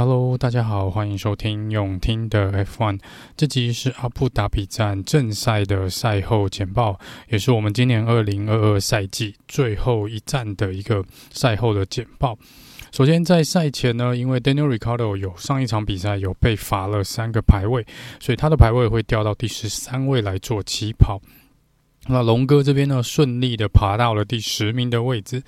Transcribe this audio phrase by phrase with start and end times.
[0.00, 2.98] Hello，大家好，欢迎收听永听的 F1。
[3.36, 12.38] 这集是阿布达比站正赛的赛后简报，也是我们今年二零二二赛季最后一站的一个赛后的简报。
[12.90, 17.86] 首先，在赛前呢，因为 Daniel Ricardo 有上一场比赛有被罚了三个排位，
[18.20, 21.20] 所以他的排位会掉到第十三位来做起跑。
[22.06, 25.42] 那龙哥这边呢，顺利的爬到了第十名的位置。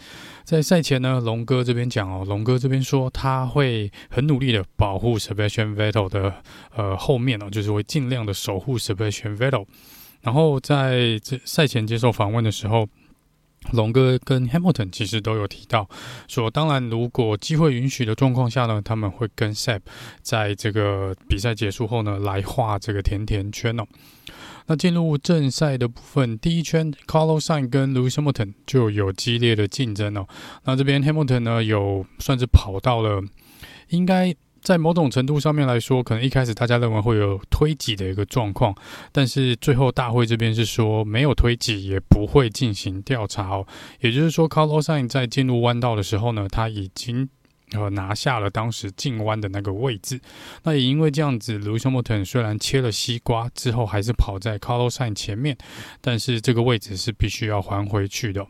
[0.44, 6.34] 在赛前呢，龙哥这边讲哦，龙哥这边说他会很努力的保护 Sebastian Vettel 的
[6.76, 9.66] 呃后面哦，就是会尽量的守护 Sebastian Vettel。
[10.20, 12.88] 然后在这赛前接受访问的时候。
[13.70, 15.88] 龙哥跟 Hamilton 其实都有提到，
[16.26, 19.82] 说当然如果机会允许的状况下呢，他们会跟 Seb
[20.20, 23.84] 在这个比赛结束后呢，来画这个甜甜圈哦。
[24.66, 30.26] 那进入正赛的部分，第一圈 Carlos Sainz 跟 Lewis Hamilton 就有激烈的竞争哦。
[30.64, 33.22] 那这边 Hamilton 呢，有算是跑到了
[33.88, 34.34] 应该。
[34.62, 38.72] 在某种程度上面来说，可能一开始大家认为会有推挤的一个状况，
[39.10, 43.66] 但是最后大会这边是说没有推挤，也不会进行调查哦。
[43.98, 47.28] 也就是说，Carlos Sainz 在进入弯道的时候呢，他已经
[47.74, 50.20] 呃拿下了当时进弯的那个位置。
[50.62, 55.56] 那也因为这样子卢修莫特虽然切了西瓜之后还是跑在 Carlos s i n 前面，
[56.00, 58.46] 但是这个位置是必须要还回去的。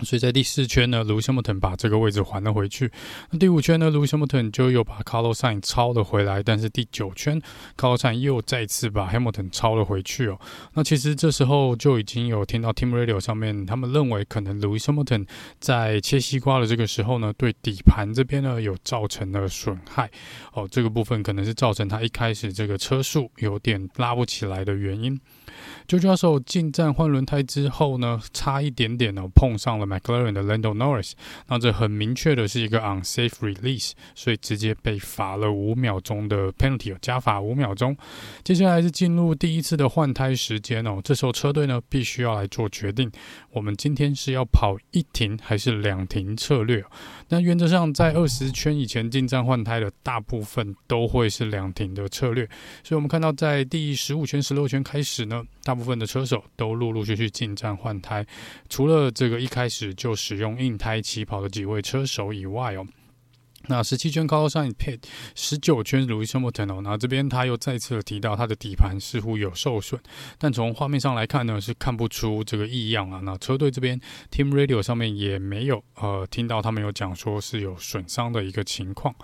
[0.00, 2.90] 所以在第四圈呢，Lewis Hamilton 把这个位置还了回去。
[3.30, 6.42] 那第五圈呢，Lewis Hamilton 就又把 Carlos Sain 超了回来。
[6.42, 7.40] 但是第九圈
[7.76, 10.38] ，Carlos Sain 又再次把 Hamilton 超了回去哦。
[10.74, 15.26] 那其实这时候就已经有听到 Team Radio 上面，他们认为可能 Lewis Hamilton
[15.60, 20.10] 在切西瓜的这个时候呢，对底盘这边呢有造成了损害
[20.52, 20.66] 哦。
[20.70, 25.20] 这个部分可能是造成他一开始这个车速有点拉不起来的原因。
[25.86, 31.12] George Russell 进站换轮胎之后呢，差一点点呢碰上了 McLaren 的 Lando Norris，
[31.48, 37.96] 那这很明确的是一个 unsafe release，所以直接被罚了五秒钟的 penalty，加罚五秒钟。
[38.42, 43.10] 接下来是进入第一次的换胎时间哦，这时候车队呢必须要来做决定，
[43.50, 46.84] 我们今天是要跑一停还是两停策略？
[47.28, 52.46] 那原则上在二十圈以前进站换胎的大部分都会是两停的策略，
[52.82, 55.42] 所以我们看到在第十五圈、十六圈开始呢。
[55.64, 58.22] 大部分的车手都陆陆续续进站换胎，
[58.68, 62.86] 除了这个一开始就使用硬胎起跑的几位车手以外哦。
[63.66, 65.00] 那十七圈 Carlos Sainz pit，
[65.34, 69.98] 十九圈卢伊斯莫特呢，那这边他又再次提到他的底盘似乎有受损，
[70.36, 73.22] 但从画面上来看呢，是看不出这个异样啊。
[73.24, 73.98] 那车队这边
[74.30, 79.14] Team Radio 上面也没有呃听到他们有讲说是有损伤的一个情况。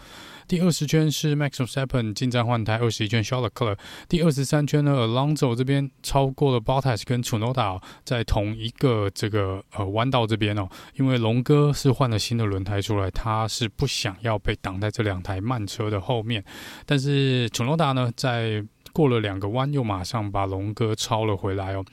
[0.50, 3.78] 第二十圈是 Max Verstappen 进站换胎，二十一圈 s h a r l e c l e r。
[4.08, 16.44] 第二十三圈呢，Alonso 这边超过了 Bottas 跟 Chunoda 在同一个这个呃弯道这边哦，因为龙哥是换了新的轮胎出来，他是不想要被挡在这两台慢车的后面，
[16.84, 18.64] 但是 Chunoda 呢在。
[18.92, 21.84] 过了两个弯，又马上把龙哥超了回来哦。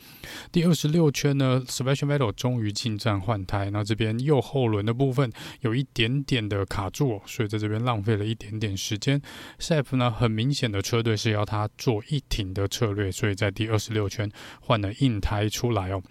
[0.52, 5.32] 第二十六圈呢，Sebastian Vettel 终于进站换胎，那这边右后轮的部分
[5.62, 9.22] 有一点点的卡住哦，所以在这边浪费了一点点时间。
[9.60, 14.30] SAP 呢，很明显的车队是要他做一挺的策略，所以在第二十六圈
[14.62, 16.02] 换了硬胎出来哦。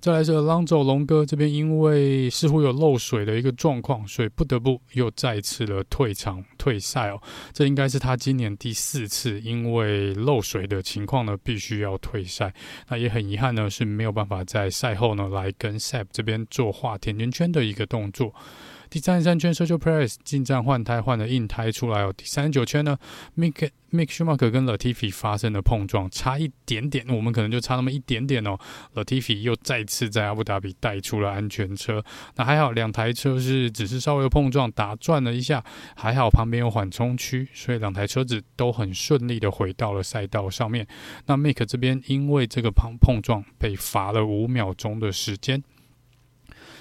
[0.00, 7.20] 再来是 Alonso 龙哥这边，因为似乎有漏水的一个状况，所以不得不又再次的退场退赛哦。
[7.52, 12.52] 这应该是他今年第四次因为漏水的情况呢，必须要退赛。
[12.88, 18.34] 那也很遗憾呢，是没有办法在赛后呢来跟 SAP 这边做画甜甜圈的一个动作。
[18.94, 22.14] 第三十三圈，Social Press 进站换胎，换了硬胎出来哦。
[22.16, 22.96] 第三十九圈呢
[23.36, 28.56] ，Mick Mick Schumacher 跟 Latifi 发生了碰撞，差一点点，我们可能就差那么一点点哦。
[28.94, 32.04] Latifi 又再次在阿布达比带出了安全车，
[32.36, 35.64] 那还好，两台车是只是稍微碰撞，打转了一下，
[35.96, 40.86] 还好旁边有缓冲区，所以两台车子都很顺利的回到了赛道上面。
[41.26, 45.64] 那 Mick 这边因为这个碰碰撞被罚了五秒钟的时间。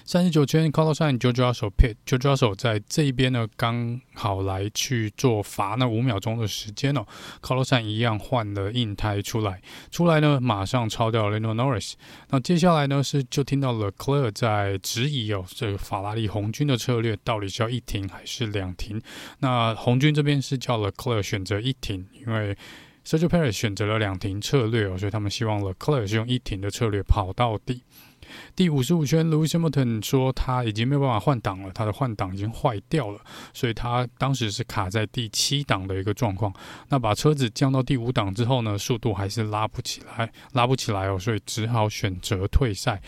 [0.06, 7.06] 三十九圈，Carlos Sainz George Russell pit，George Russell 在这一边呢，刚好来去做罚那五秒钟的时间哦。
[7.42, 9.62] Carlos Sainz 一样换了硬胎出来，
[9.92, 11.94] 出来呢马上超掉 Lando Norris。
[12.30, 19.01] 那接下来呢是就听到了 clery 在质疑哦，这个法拉利红军的策略到底是要一停还是两停？
[19.39, 22.57] 那红军这边是叫 Leclerc 选择一停，因为
[23.06, 27.83] Sergio Perez 选择了两停策略哦，所以他们希望 Leclerc 是用一停的策略跑到底。
[28.56, 33.19] 第五十五圈，Lewis Hamilton 说他已经没有办法换挡了，他的换挡已经坏掉了，
[33.53, 36.53] 所以他当时是卡在第七档的一个状况。
[36.89, 43.01] 那把车子降到第五档之后呢，速度还是拉不起来，拉不起来哦，所以只好选择退赛。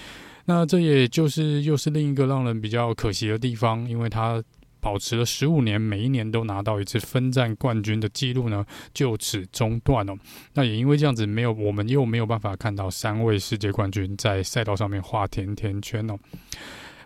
[0.45, 4.43] 那这也就是又是另一个让人比较可惜的地方，因为他。
[4.85, 10.13] 保持了十五年，每一年都拿到一次分站冠军的记录呢，就此中断哦。
[10.53, 16.15] 那也因为这样子，没有我们又没有办法看到三位世界冠军在赛道上面画甜甜圈哦。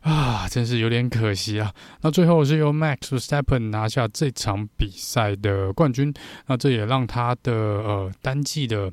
[0.02, 1.74] 啊，真是有点可惜啊！
[2.02, 6.14] 那最后是由 Max Verstappen 拿下这场比赛的冠军，
[6.48, 8.92] 那这也让他的呃单季的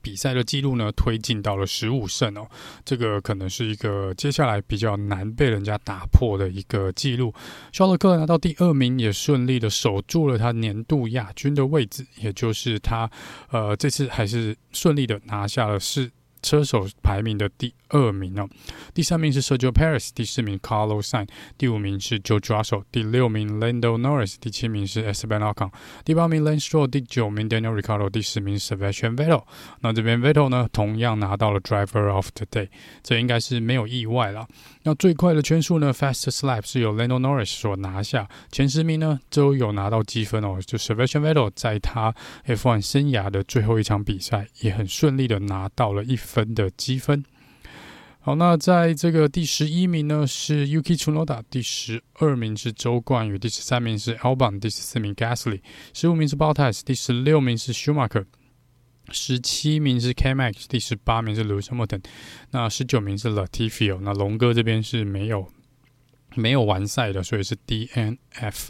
[0.00, 2.46] 比赛的记录呢推进到了十五胜哦。
[2.84, 7.32] 这个可能是一个接下来比较难被人家打破的一个记录。
[7.72, 13.10] 肖勒克拿到第二名，也顺利的守住了他年度亚军的位置，也就是他
[13.50, 16.10] 呃这次还是顺利的拿下了四。
[16.42, 18.48] 车手排名的第二名哦，
[18.94, 21.28] 第三名是 Sergio Perez，第四名 Carlos Sainz，
[21.58, 25.70] 第五名是 George Russell，第六名 Lando Norris，第七名是 Esteban Ocon，
[26.04, 29.44] 第八名 Lance Stroll，第九名 Daniel Ricciardo，第十名 Sebastian Vettel。
[29.80, 32.68] 那这边 Vettel 呢，同样拿到了 Driver of the Day，
[33.02, 34.46] 这应该是没有意外了。
[34.84, 40.58] 那最快的圈速呢，Fastest Lap 是由 Lando Norris 所拿下，前十名呢都有拿到积分哦。
[40.64, 42.14] 就 Sebastian Vettel 在他
[42.46, 47.24] F1 生涯的最后一场比赛，也很顺利的拿到了一分分的积分。
[48.20, 55.60] 好，那在这个第十一名呢是 Yuki Tsunoda，第十二名是周冠宇，第十三名是 Albon，第十四名 Gasly，
[55.94, 58.26] 十五名是 Bottas，第十六名是 Schumacher。
[59.12, 62.04] 十七名是 K-Max，第十八名是 Lewis Hamilton，
[62.52, 63.98] 那十九名是 Latifi。
[64.02, 65.48] 那龙哥这边是没有
[66.36, 68.68] 没有完赛的，所以是 DNF。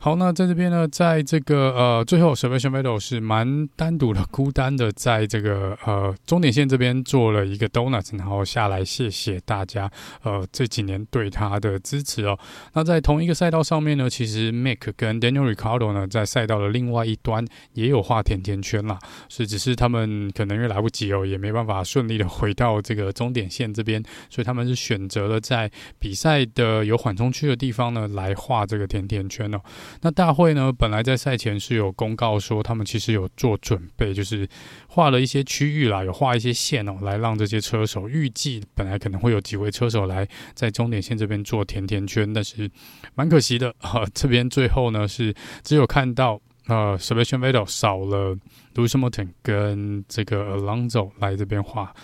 [0.00, 9.90] 好，那在这边呢，在这个呃最后，Sebastian Vettel 是蛮单独的、孤单的，在这个呃终点线这边做了一个 donut，然后下来谢谢大家
[10.22, 12.38] 呃这几年对他的支持哦。
[12.74, 18.96] 那在同一个赛道上面呢，其实 mic 跟 Daniel Ricardo 呢，在赛道的另外一端也有画甜甜圈啦，
[19.28, 25.68] 是只是他们可能因为来不及哦，也没办法顺利的回到这个终点线这边，所以他们是选择了在
[25.98, 29.60] 比赛的有缓冲区的地方呢来画这个甜甜圈哦。
[30.00, 34.48] 那大会呢，本来在赛前是有公告说，他们其实有做准备，就是
[34.88, 42.70] 画了一些区域啦，有画一些线哦，来让这些车手预计本来可能会有几位车手来在终点线这边做甜甜圈，但是
[43.14, 48.36] 蛮可惜的啊，这边最后呢是只有看到呃，Sebastian Vettel 少了
[48.74, 51.94] l u c i s Hamilton 跟这个 Alonso 来这边画。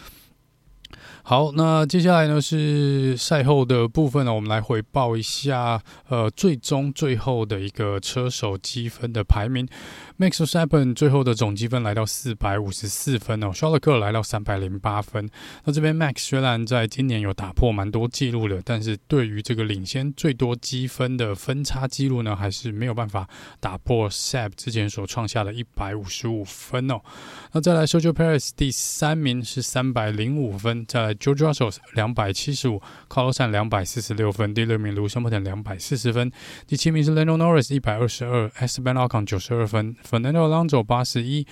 [1.22, 9.66] 好，那接下来呢是赛后的部分呢，我们来回报一下，呃，最终最后的一个车手积分的排名。
[10.18, 15.28] Max Verstappen 最后的总积分来到四百五十四分哦，肖勒克来到三百零八分。
[15.64, 23.28] 那这边 Max 虽然在今年有打破蛮多记录的，但是对于这个领先最多积分的分差记录呢，还是没有办法
[23.58, 27.00] 打破 Seb 之前所创下的一百五十五分哦。
[27.52, 31.14] 那再来，Sergio Perez 第三名是三百零五分，再来。
[31.14, 36.30] George Russell 两百七十五，Carlos Sainz 两百四十六分，第六名卢森堡两百四十分，
[36.68, 41.44] 第七名是 Lando Norris 一百二十二，Esteban Ocon 九十二分，Fernando Alonso 八十一，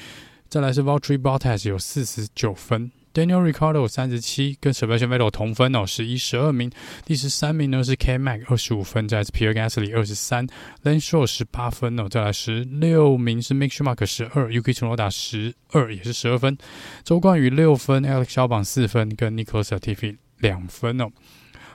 [0.49, 6.71] 再来是 Valtteri Bottas 有四十九分，Daniel Ricciardo 三十七，跟 Sebastian Vettel 同分哦，十一十二名，
[7.05, 10.47] 第十三名呢是 K-Max 二十五分，再来是 Pierre Gasly 二十三
[10.85, 16.57] lancer 十八分哦，再来十六名是 Mick Schumacher 十二，UK 车队打十二也是十二分，
[17.05, 21.09] 周冠宇六分，Alex Albon 四分，跟 Nicholas Latifi 两分哦。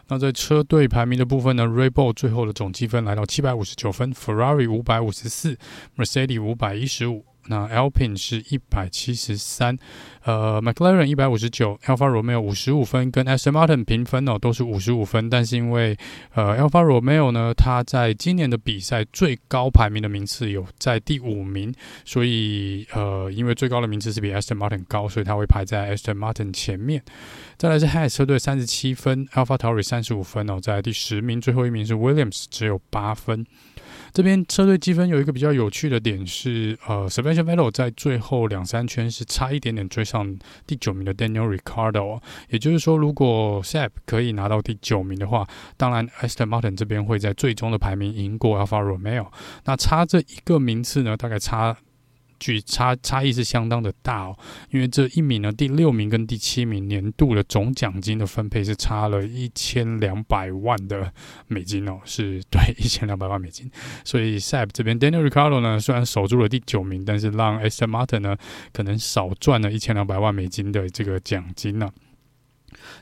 [0.09, 5.57] 那在车队排名的部分呢，Red Bull 最后的总积分来到七百五十九分，Ferrari 五百五十四
[5.97, 7.25] ，Mercedes 五百一十五。
[7.47, 9.77] 那 Alpine 是一百七十三，
[10.23, 15.29] 呃，McLaren 一百五十九，Alfa Romeo 五十五分，跟 Aston Martin 平分哦，都是五十五分。
[15.29, 15.97] 但是因为
[16.33, 21.73] 呃，Alfa Romeo 呢，它在今年的比赛最高排名的名次有在第五名，
[22.05, 27.01] 所以呃，因为最高的名次是比 Aston Martin 高，所以它会排在 Aston Martin 前面。
[27.57, 33.45] 再来是 Haas 车队三十七分，AlphaTauri 三十五分哦，在第十名，最后一名是 Williams 只有八分。
[34.13, 46.75] 这边车队积分有一个比较有趣的点是，呃，Sebastian Vettel 在最后两三圈是差一点点追上第九名的 Daniel r i c a r d o 也就是说，如果 Seb 可以拿到第九名的话，当然 Aston Martin
[46.75, 49.27] 这边会在最终的排名赢过 Alfa Romeo，
[49.65, 51.77] 那差这一个名次呢，大概差。
[52.39, 54.37] 距差差异是相当的大哦，
[54.71, 61.11] 因为这一名呢，第六名跟第七名年度的总奖金的分配是差了一千两百万的
[61.47, 63.69] 美金哦，是对 一千两百万美金，
[64.03, 68.35] 所以 Seb 这边 Daniel Ricardo 呢，虽然守住了第九名，但是让 Aston Martin 呢
[68.73, 71.89] 可能少赚了一千两百万美金的这个奖金呢、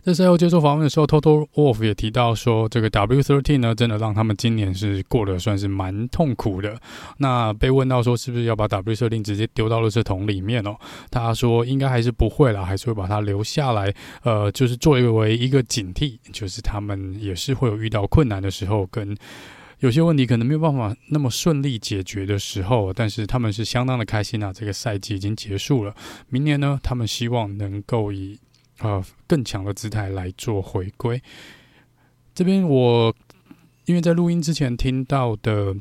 [0.03, 6.79] 在赛后接受访问的时候，Toto Wolf 也提到说，这个 W13 呢，真的让他们今年是过得算是蛮痛苦的。
[7.17, 10.75] 那被问到说，是不是要把 W13 直接丢到垃圾桶里面哦？
[11.09, 13.93] 他说应该还是不会啦，还是会把它留下来。
[14.23, 19.15] 呃，就是作为一个警惕，就是他们也是会有遇到困难的时候跟。
[19.79, 24.51] 有些问题可能没有办法那么顺利解决的时候，但是他们是相当的开心啊！
[24.51, 25.93] 这个赛季已经结束了，
[26.29, 28.39] 明年呢，他们希望能够以
[28.79, 31.21] 呃更强的姿态来做回归。
[32.33, 33.15] 这边我
[33.85, 35.75] 因为在录音之前听到的，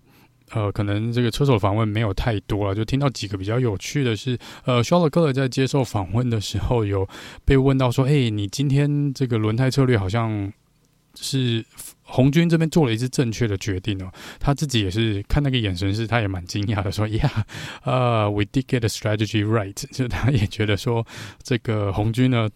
[0.51, 7.09] 呃，可能这个车手访问没有太多了，就听到几个比较有趣的是，呃，Charles Leclerc 在接受访问的时候有
[7.45, 10.53] 被问到说：“哎，你今天这个轮胎策略好像
[11.15, 11.65] 是。”
[12.07, 17.47] 红军这边做了一次正确的决定哦，他自己也是看那个眼神，是他也蛮惊讶的，说呀，
[17.83, 21.05] 呃，we did get the strategy right，就他也觉得说
[21.43, 22.47] 这个红军呢，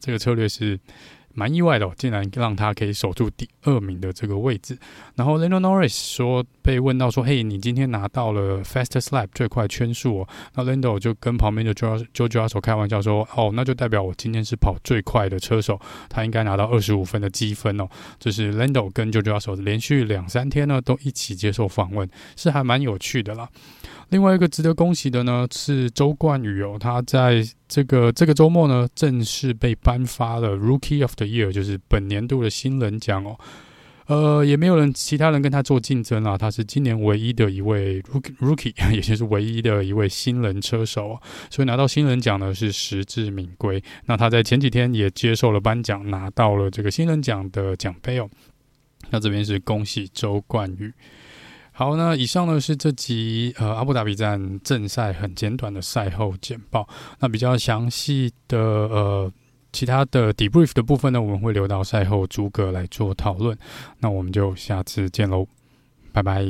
[0.00, 0.78] 这个策略是。
[1.34, 4.76] 蛮意外的哦，竟然让他可以守住第二名的这个位置。
[5.14, 17.86] 然后 Lando Norris 说，被问到说：“嘿，你今天拿到了 Fastest Lap 最快圈数哦。”那 Lando 就跟旁边的 JoJoJo 手开玩笑说：“哦，那就代表我今天是跑最快的车手，他应该拿到二十五分的积分哦。”
[18.18, 23.48] 就是 Lando 跟 Jo Jo 手连续两三天呢都一起接受访问，是还蛮有趣的啦。
[24.10, 33.38] 另外一个值得恭喜的呢是周冠宇哦，他在这个这个周末呢正式被颁发了 Rookie of the Year，就是本年度的新人奖哦。
[34.06, 43.84] 呃，也没有人其他人跟他做竞争啦，他是今年唯一的一位 Rookie Rookie， 也就是唯一的一位新人车手哦，所以拿到新人奖呢是实至名归。
[44.06, 48.30] 那他在前几天也接受了颁奖，拿到了这个新人奖的奖杯哦。
[49.10, 50.90] 那这边是恭喜周冠宇。
[51.78, 56.88] 好，那以上呢是这集呃阿布达比站正赛很简短的赛后简报。
[57.20, 59.32] 那比较详细的呃
[59.72, 63.56] 其他的 debrief 的部分呢，我们会留到赛后逐个来做讨论。
[64.00, 65.46] 那我们就下次见喽，
[66.10, 66.44] 拜拜。